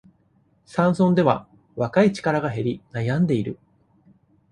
[0.65, 3.59] 山村では、若い力が減り、悩んでいる。